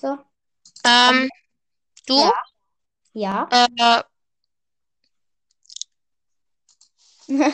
[0.00, 0.16] So.
[0.84, 1.28] Ähm,
[2.06, 2.30] du?
[3.14, 3.48] Ja.
[3.50, 4.02] Äh,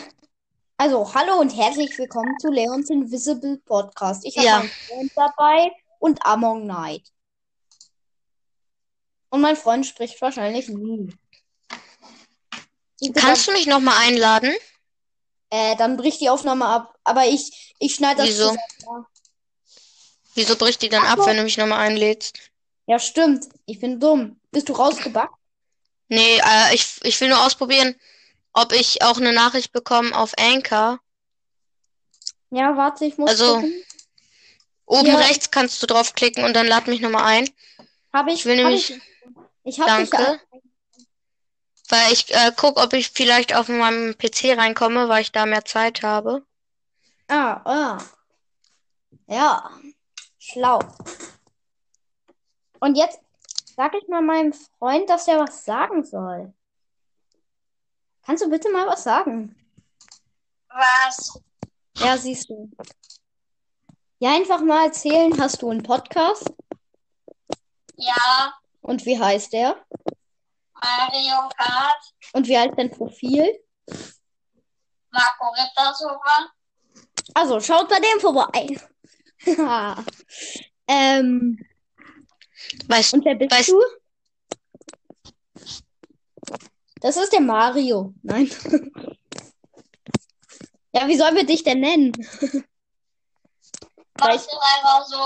[0.77, 4.27] Also, hallo und herzlich willkommen zu Leons Invisible Podcast.
[4.27, 4.59] Ich habe Ja.
[4.59, 5.71] meinen Freund dabei
[6.01, 7.09] und Among Knight.
[9.31, 11.15] Und mein Freund spricht wahrscheinlich nie.
[13.15, 14.53] kannst du mich nochmal einladen?
[15.51, 16.99] Äh, dann bricht die Aufnahme ab.
[17.05, 18.49] Aber ich, ich schneide das Wieso?
[18.49, 19.07] zusammen.
[20.35, 21.27] Wieso bricht die dann ab, so.
[21.27, 22.39] wenn du mich nochmal einlädst?
[22.87, 23.47] Ja, stimmt.
[23.67, 24.41] Ich bin dumm.
[24.51, 25.35] Bist du rausgebackt?
[26.09, 27.95] Nee, äh, ich, ich will nur ausprobieren,
[28.53, 31.01] ob ich auch eine Nachricht bekomme auf Anchor.
[32.51, 33.73] Ja, warte, ich muss Also- gucken.
[34.87, 35.17] Oben Ja.
[35.17, 37.49] rechts kannst du draufklicken und dann lad mich nochmal ein.
[38.13, 39.01] Habe ich, Ich will nämlich, ich,
[39.65, 40.39] ich hab danke,
[41.89, 45.65] weil ich äh, guck, ob ich vielleicht auf meinem PC reinkomme, weil ich da mehr
[45.65, 46.45] Zeit habe.
[47.29, 47.99] Ah, ah.
[49.27, 49.71] Ja,
[50.45, 50.79] schlau.
[52.81, 53.21] Und jetzt
[53.77, 56.53] sag ich mal meinem Freund, dass er was sagen soll.
[58.25, 59.57] Kannst du bitte mal was sagen?
[60.69, 61.41] Was?
[61.99, 62.71] Ja, siehst du.
[64.19, 66.53] Ja, einfach mal erzählen, hast du einen Podcast?
[67.97, 69.77] Ja, Und wie heißt der?
[70.81, 73.61] Mario Kart, Und wie heißt dein Profil?
[75.11, 76.51] Marco Rittersucher.
[77.35, 78.81] Also, schaut bei dem vorbei.
[80.89, 81.59] ähm,
[82.87, 83.81] Weißt und wer bist Weißt- du?
[87.01, 88.15] Das ist der Mario.
[88.23, 88.51] Nein.
[90.97, 92.13] Ja, wie sollen wir dich denn nennen?
[94.21, 95.17] Mach es einfach so.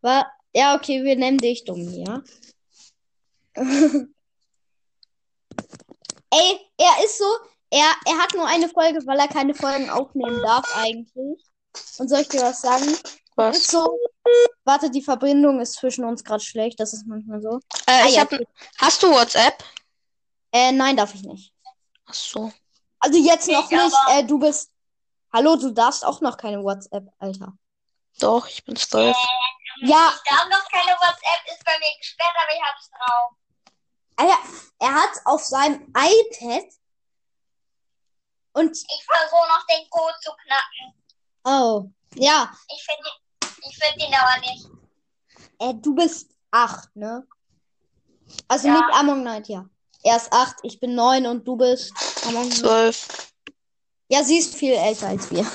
[0.00, 2.20] Wa- Ja, okay, wir nennen dich dumm, ja.
[6.30, 7.24] Ey, er ist so,
[7.70, 11.40] er, er hat nur eine Folge, weil er keine Folgen aufnehmen darf eigentlich.
[11.98, 12.92] Und soll ich dir was sagen?
[13.36, 13.66] Was?
[13.66, 13.98] so,
[14.64, 17.58] warte, die Verbindung ist zwischen uns gerade schlecht, das ist manchmal so.
[17.86, 18.30] Äh, Ah, ich ja, hab,
[18.78, 19.62] hast du WhatsApp?
[20.52, 21.52] Äh, nein, darf ich nicht.
[22.06, 22.52] Ach so.
[22.98, 24.18] Also jetzt noch Ich nicht, aber.
[24.18, 24.70] äh, du bist,
[25.32, 27.52] hallo, du darfst auch noch keine WhatsApp, Alter.
[28.18, 29.16] Doch, ich bin zwölf.
[29.82, 33.32] Ja, Ich darf noch keine WhatsApp, ist bei mir gesperrt, aber ich hab's drauf.
[34.16, 34.38] Alter,
[34.80, 36.64] er hat auf seinem iPad
[38.52, 40.94] und, Ich versuche noch den Code zu knacken.
[41.44, 43.20] oh, ja, Ich finde ihn,
[43.70, 44.66] ich find ihn aber nicht.
[45.58, 47.26] Äh, du bist acht, ne?
[48.48, 48.74] Also Ja.
[48.74, 49.66] nicht Among Knight, ja.
[50.02, 51.92] Er ist acht, ich bin neun und du bist
[52.26, 52.58] Among Knight.
[52.60, 53.08] Zwölf.
[54.08, 55.40] Ja, sie ist viel älter als wir.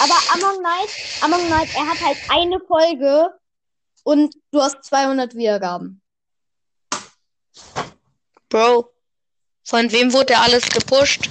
[0.00, 0.90] Aber Among Knight,
[1.22, 3.32] Among Knight, er hat halt eine Folge
[4.04, 6.00] und du hast 200 Wiedergaben.
[8.48, 8.92] Bro.
[9.64, 11.28] Von wem wurde alles gepusht?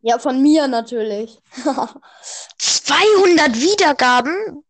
[0.00, 1.38] Ja, von mir natürlich.
[2.58, 4.64] 200 Wiedergaben?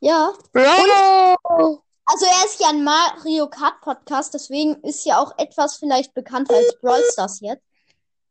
[0.00, 0.32] ja.
[0.52, 1.82] Bro.
[2.06, 6.54] Also er ist ja ein Mario Kart Podcast, deswegen ist ja auch etwas vielleicht bekannter
[6.54, 7.62] als Brawl Stars jetzt.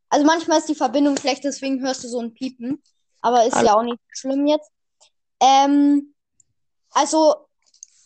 [0.10, 2.82] Also manchmal ist die Verbindung schlecht, deswegen hörst du so ein Piepen.
[3.22, 4.72] Aber ist ja auch nicht schlimm jetzt.
[5.40, 6.14] Ähm,
[6.92, 7.48] also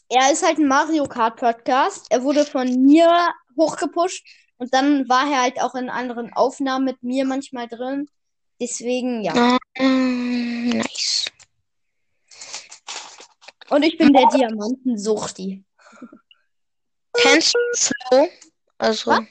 [0.09, 2.08] er ist halt ein Mario Kart Podcast.
[2.09, 4.25] Er wurde von mir hochgepusht
[4.58, 8.09] und dann war er halt auch in anderen Aufnahmen mit mir manchmal drin.
[8.61, 9.57] Deswegen ja.
[9.73, 11.31] Ähm, nice.
[13.72, 15.66] Und ich bin der Diamantensuchti.
[17.13, 18.29] Kennst du Flo?
[18.77, 19.23] Also, Was?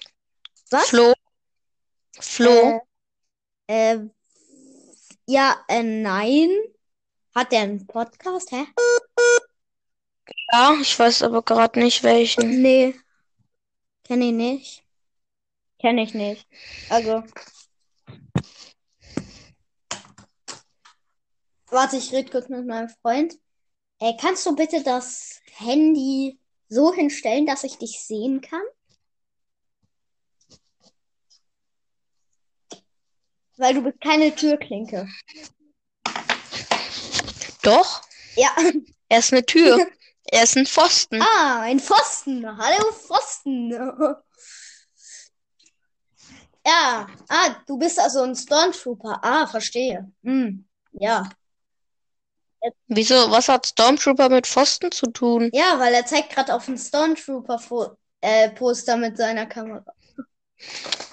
[0.70, 0.88] Was?
[0.88, 1.12] Flo.
[2.18, 2.80] Flo.
[3.68, 4.00] Äh, äh,
[5.26, 6.50] ja, äh, nein.
[7.32, 8.50] Hat der einen Podcast?
[8.50, 8.66] Hä?
[10.50, 12.62] Ja, ich weiß aber gerade nicht welchen.
[12.62, 12.96] Nee.
[14.02, 14.84] Kenn ich nicht.
[15.78, 16.48] Kenn ich nicht.
[16.88, 17.22] Also.
[21.70, 23.34] Warte, ich rede kurz mit meinem Freund.
[24.00, 26.38] Ey, kannst du bitte das Handy
[26.68, 28.62] so hinstellen, dass ich dich sehen kann?
[33.56, 35.06] Weil du bist keine Türklinke.
[37.62, 38.02] Doch,
[38.36, 38.48] Ja.
[39.08, 39.86] er ist eine Tür.
[40.24, 41.20] Er ist ein Pfosten.
[41.36, 42.46] Ah, ein Pfosten.
[42.56, 43.70] Hallo, Pfosten.
[46.66, 47.06] Ja.
[47.28, 49.18] Ah, du bist also ein Stormtrooper.
[49.22, 50.10] Ah, verstehe.
[50.22, 50.66] Hm.
[50.92, 51.28] Ja.
[52.88, 53.30] Wieso?
[53.30, 55.48] Was hat Stormtrooper mit Pfosten zu tun?
[55.52, 59.84] Ja, weil er zeigt gerade auf ein Stormtrooper-Poster mit seiner Kamera.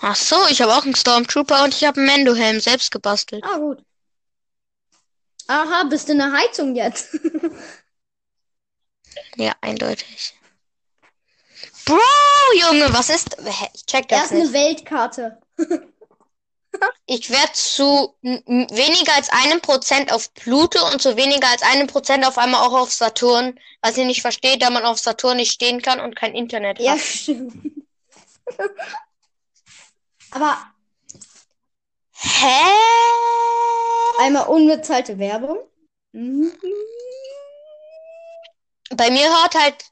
[0.02, 3.44] Ach so, ich habe auch einen Stormtrooper und ich habe einen Mendo-Helm selbst gebastelt.
[3.46, 3.82] Ah, gut.
[5.48, 7.18] Aha, bist du in der Heizung jetzt?
[9.36, 10.34] Ja, eindeutig.
[11.86, 11.98] Bro,
[12.60, 13.38] Junge, was ist?
[13.74, 14.54] Ich check Er das ist eine nicht.
[14.54, 15.40] Weltkarte.
[17.10, 22.28] Ich werde zu weniger als einem Prozent auf Pluto und zu weniger als einem Prozent
[22.28, 25.82] auf einmal auch auf Saturn, was ich nicht verstehe, da man auf Saturn nicht stehen
[25.82, 27.00] kann und kein Internet Ja, hat.
[27.00, 27.54] stimmt.
[30.32, 30.58] Aber
[32.12, 32.66] Hä?
[34.20, 35.60] einmal unbezahlte Werbung.
[36.12, 36.52] Mhm.
[38.96, 39.86] Bei mir hört halt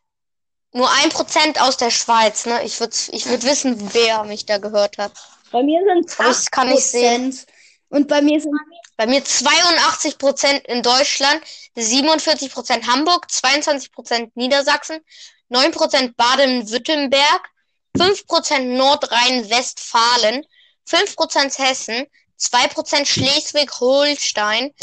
[0.73, 2.61] nur ein Prozent aus der Schweiz, ne?
[2.65, 5.13] Ich würde ich würd wissen, wer mich da gehört hat.
[5.55, 7.31] Bei mir sind es Aber das kann ich sehen.
[7.31, 7.45] 8%.
[7.87, 8.51] Und bei mir sind
[8.97, 11.41] Bei mir 82 Prozent in Deutschland,
[11.75, 14.99] 47 Prozent Hamburg, 22 Prozent Niedersachsen,
[15.47, 17.49] 9 Prozent Baden-Württemberg,
[17.95, 20.45] 5 Prozent Nordrhein-Westfalen,
[20.87, 22.05] 5 Prozent Hessen,
[22.35, 24.73] 2 Prozent Schleswig-Holstein,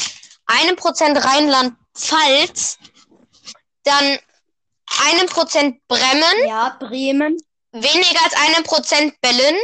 [0.47, 2.79] 1 Prozent Rheinland-Pfalz,
[3.85, 4.19] dann
[5.21, 7.37] 1 Prozent Bremen, ja Bremen.
[7.73, 9.59] weniger als 1 Prozent Berlin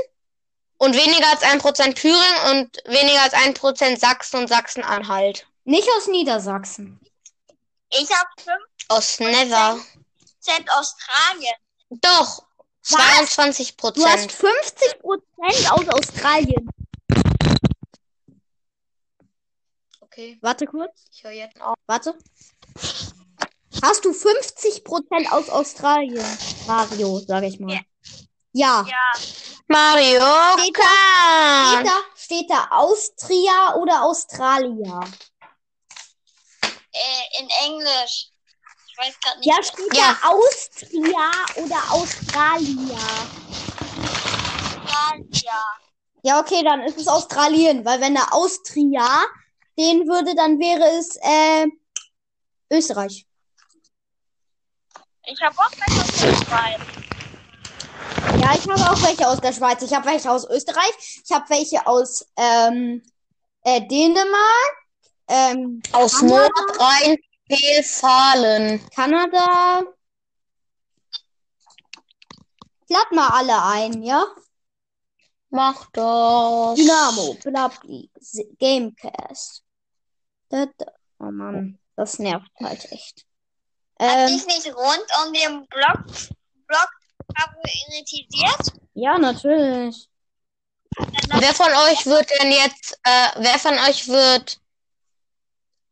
[0.79, 5.47] und weniger als 1 Prozent Thüringen und weniger als 1 Prozent Sachsen und Sachsen-Anhalt.
[5.65, 6.99] Nicht aus Niedersachsen.
[7.91, 9.79] Ich habe 5% Aus Never.
[10.79, 11.55] Australien.
[11.91, 12.43] Doch.
[12.85, 15.03] 22% Du hast Prozent.
[15.03, 16.71] 50% aus Australien.
[20.01, 21.05] Okay, Warte kurz.
[21.13, 21.77] ich höre jetzt auf.
[21.87, 22.15] Warte.
[23.83, 26.25] Hast du 50% aus Australien?
[26.67, 27.81] Mario, sage ich mal.
[28.53, 28.85] Ja.
[28.89, 29.13] Ja.
[29.69, 30.23] Mario
[30.59, 31.69] Steht Kart.
[31.69, 35.01] Steht da, steht da Austria oder Australia?
[36.93, 38.31] Äh, in Englisch.
[38.87, 39.47] Ich weiß gerade nicht.
[39.47, 40.17] Ja, steht Ja.
[40.23, 42.99] da Austria oder Australia?
[45.33, 45.63] Ja.
[46.23, 49.25] Ja, okay, dann ist es Australien, weil wenn da Austria
[49.73, 51.67] stehen würde, dann wäre es äh,
[52.71, 53.25] Österreich.
[55.25, 56.81] Ich habe auch aus der Schweiz.
[58.49, 59.83] Ja, ich habe auch welche aus der Schweiz.
[59.83, 61.21] Ich habe welche aus Österreich.
[61.23, 63.03] Ich habe welche aus ähm,
[63.63, 64.77] äh, Dänemark,
[65.29, 66.49] ähm, Aus Kanada?
[66.57, 68.89] Nordrhein-Westfalen.
[68.89, 69.83] Kanada.
[72.89, 74.25] Lad mal alle ein, ja?
[75.51, 76.77] Mach das.
[76.77, 78.11] Dynamo, Blabli,
[78.59, 79.63] Gamecast.
[80.49, 80.87] Da, da.
[81.19, 83.27] Oh Mann, das nervt halt echt.
[84.01, 86.07] Hat Ähm, dich nicht rund um den Block,
[86.67, 86.89] Block
[87.89, 88.73] irritiert?
[88.95, 90.09] ja, natürlich.
[90.97, 94.61] Wer von euch wird denn jetzt, äh, wer von euch wird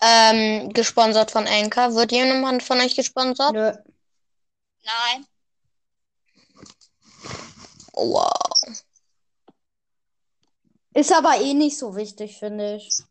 [0.00, 1.94] ähm, gesponsert von Anchor?
[1.94, 3.52] Wird jemand von euch gesponsert?
[3.52, 3.72] Nö.
[4.84, 5.26] Nein.
[7.92, 8.32] Wow.
[10.94, 13.02] Ist aber eh nicht so wichtig, finde ich.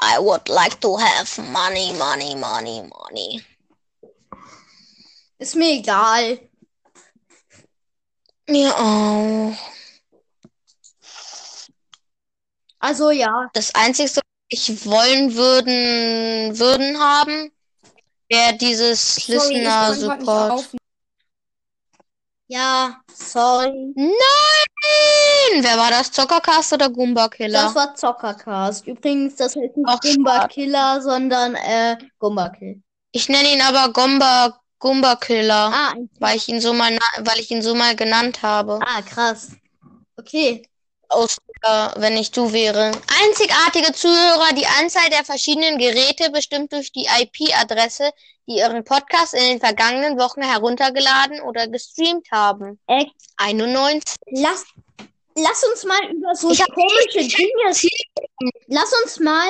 [0.00, 3.44] I would like to have money, money, money, money.
[5.38, 6.40] Ist mir egal.
[8.48, 9.54] Mir auch.
[12.78, 13.48] Also ja.
[13.54, 17.50] Das Einzige, was ich wollen würden, würden haben,
[18.28, 20.50] wäre dieses Sorry, Listener-Support.
[20.50, 20.78] aufnehmen.
[22.46, 23.92] Ja, sorry.
[23.96, 25.62] Nein!
[25.62, 26.12] Wer war das?
[26.12, 27.62] Zockercast oder Goomba Killer?
[27.62, 28.86] Das war Zockercast.
[28.86, 30.48] Übrigens, das heißt nicht Ach, schade.
[30.52, 32.82] Killer, sondern äh, Gumba Kill.
[33.12, 37.24] Ich nenne ihn aber Gomba, Goomba Killer, Ah, ein weil ich ihn so mal, na-
[37.26, 38.78] weil ich ihn so mal genannt habe.
[38.86, 39.50] ah, krass.
[40.16, 40.62] Okay.
[41.08, 42.90] Aus, äh, wenn ich du wäre.
[43.22, 48.10] Einzigartige Zuhörer, die Anzahl der verschiedenen Geräte bestimmt durch die IP-Adresse,
[48.46, 52.78] die ihren Podcast in den vergangenen Wochen heruntergeladen oder gestreamt haben.
[52.88, 53.04] Äh,
[53.36, 54.02] 91.
[54.32, 54.64] lass,
[55.36, 57.72] lass uns mal über so Ich hab- komische Dinge.
[58.66, 59.48] Lass uns mal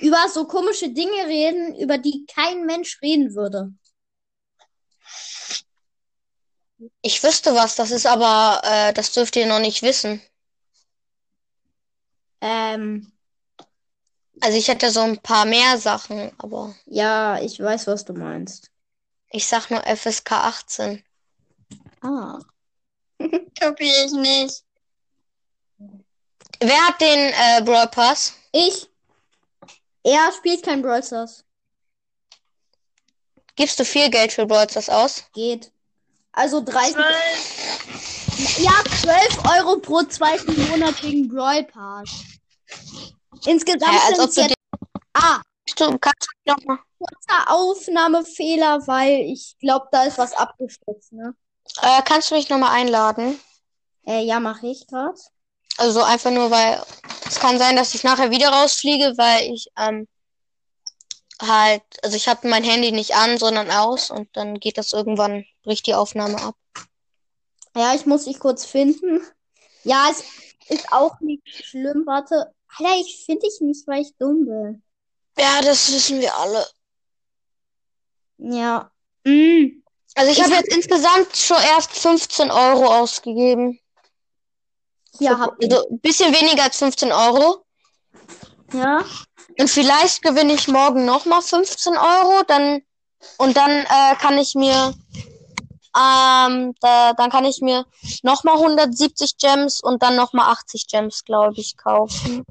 [0.00, 3.72] über so komische Dinge reden, über die kein Mensch reden würde.
[7.02, 10.20] Ich wüsste was, das ist aber, äh, das dürft ihr noch nicht wissen.
[12.40, 13.12] Ähm,
[14.40, 18.70] Also ich hätte so ein paar mehr Sachen, aber ja, ich weiß, was du meinst.
[19.30, 21.04] ich sag nur FSK 18.
[22.02, 22.38] Ah.
[23.54, 24.64] Tobi, ich nicht.
[26.60, 28.34] Wer hat den äh, Brawl Pass?
[28.52, 28.88] Ich.
[30.04, 31.44] Er spielt kein Brawl Stars.
[33.56, 35.24] Gibst du viel Geld für Brawl Stars aus?
[35.32, 35.72] Geht.
[36.32, 36.94] Also 30.
[36.94, 38.58] Zwölf.
[38.58, 42.08] Ja, 12 Euro pro zweiten monatigen Brawl Pass.
[43.44, 44.54] Insgesamt Ja, als ob du jetzt.
[45.14, 45.40] Ah,
[45.76, 46.78] Du kannst du noch mal.
[46.98, 51.34] kurzer Aufnahmefehler, weil ich glaube, da ist was abgestürzt, ne?
[51.80, 53.38] Äh, kannst du mich noch mal einladen?
[54.06, 55.18] Äh, ja, mache ich gerade.
[55.78, 56.82] Also einfach nur, weil
[57.26, 60.06] es kann sein, dass ich nachher wieder rausfliege, weil ich ähm,
[61.40, 65.44] halt, also ich habe mein Handy nicht an, sondern aus und dann geht das irgendwann,
[65.62, 66.56] bricht die Aufnahme ab.
[67.74, 69.20] Ja, ich muss dich kurz finden.
[69.84, 70.22] Ja, es,
[70.68, 72.04] ist auch nicht schlimm.
[72.06, 72.52] Warte.
[72.78, 74.82] Alter, ich finde dich nicht, weil ich dumm bin.
[75.38, 76.66] Ja, das wissen wir alle.
[78.38, 78.90] Ja.
[79.24, 79.82] Mm.
[80.14, 83.78] Also ich Ich habe hab- jetzt insgesamt schon erst 15 Euro ausgegeben.
[85.18, 85.70] Hier habt ihr.
[85.70, 87.64] Also ein bisschen weniger als 15 Euro.
[88.72, 89.04] Ja.
[89.58, 92.42] Und vielleicht gewinne ich morgen nochmal 15 Euro.
[92.46, 92.82] Dann
[93.38, 94.94] und dann äh, kann ich mir
[95.96, 97.84] ähm, da, dann kann ich mir
[98.22, 102.44] nochmal 170 Gems und dann nochmal 80 Gems, glaube ich, kaufen.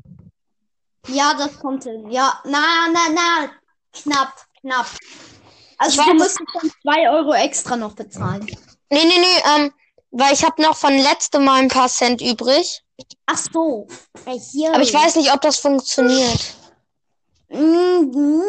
[1.07, 2.09] Ja, das kommt hin.
[2.11, 3.49] Ja, na, na, na.
[3.93, 4.85] Knapp, knapp.
[5.77, 8.45] Also weiß- müsstest dann zwei Euro extra noch bezahlen.
[8.89, 9.73] Nee, nee, nee, ähm,
[10.11, 12.83] weil ich habe noch von letztem Mal ein paar Cent übrig.
[13.25, 13.87] Ach so.
[14.51, 14.73] Hier.
[14.73, 16.53] Aber ich weiß nicht, ob das funktioniert.
[17.49, 18.43] Mm, mm,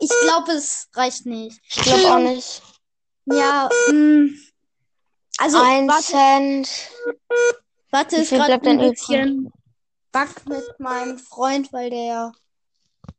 [0.00, 1.60] Ich glaube, es reicht nicht.
[1.70, 2.62] Ich glaube auch nicht.
[3.26, 4.28] Ja, mm.
[5.38, 6.90] Also, Ein warte, Cent.
[7.90, 9.52] warte ist gerade ein bisschen
[10.12, 12.32] Bug mit meinem Freund, weil der.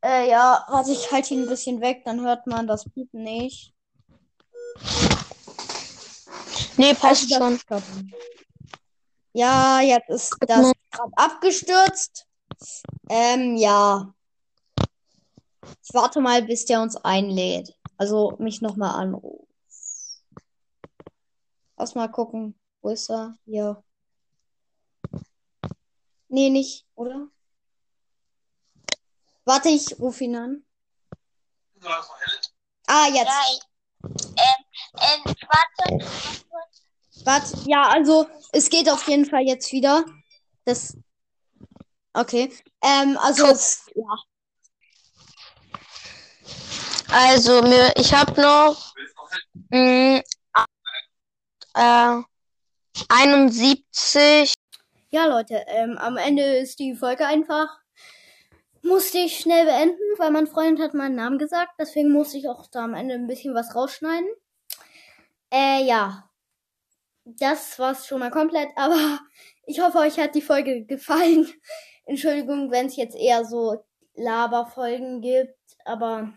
[0.03, 3.73] Äh, ja, warte, ich halte ihn ein bisschen weg, dann hört man das Piepen nicht.
[6.77, 8.11] Nee, passt Also, schon.
[9.33, 12.25] Ja, jetzt ist das gerade abgestürzt.
[13.09, 14.13] Ähm, ja.
[15.83, 17.75] Ich warte mal, bis der uns einlädt.
[17.97, 19.44] Also mich nochmal anruft.
[21.77, 22.59] Lass mal gucken.
[22.81, 23.37] Wo ist er?
[23.45, 23.83] Hier.
[26.27, 27.27] Nee, nicht, oder?
[29.45, 30.65] Warte, ich rufe ihn an.
[32.87, 33.25] Ah, jetzt.
[33.25, 33.61] Ja, ich,
[34.03, 34.65] ähm,
[35.01, 36.05] ähm, warte,
[37.25, 40.05] Warte, ja, also es geht auf jeden Fall jetzt wieder.
[40.65, 40.97] Das.
[42.13, 42.51] Okay.
[42.81, 44.17] Ähm, also es, ja.
[47.11, 48.93] Also, mir, ich habe noch
[49.69, 50.21] mh,
[51.75, 52.21] äh,
[53.09, 54.53] 71.
[55.09, 57.67] Ja, Leute, ähm, am Ende ist die Folge einfach.
[58.81, 61.73] Musste ich schnell beenden, weil mein Freund hat meinen Namen gesagt.
[61.79, 64.27] Deswegen musste ich auch da am Ende ein bisschen was rausschneiden.
[65.51, 66.29] Äh, ja.
[67.23, 69.19] Das war's schon mal komplett, aber
[69.65, 71.51] ich hoffe, euch hat die Folge gefallen.
[72.05, 76.31] Entschuldigung, wenn es jetzt eher so Laberfolgen gibt, aber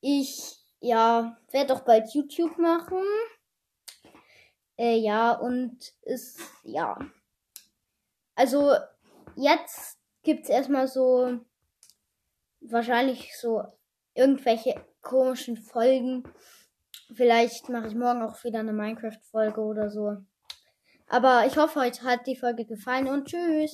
[0.00, 3.02] ich, ja, werde auch bald YouTube machen.
[4.78, 6.98] Äh, ja, und es, ja.
[8.34, 8.72] Also,
[9.34, 11.40] jetzt gibt's erstmal so,
[12.60, 13.64] wahrscheinlich so
[14.14, 16.24] irgendwelche komischen Folgen.
[17.14, 20.16] Vielleicht mache ich morgen auch wieder eine Minecraft-Folge oder so.
[21.08, 23.66] Aber ich hoffe, euch hat die Folge gefallen und tschüss.